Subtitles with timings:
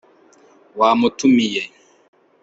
[0.79, 1.63] wamutumiye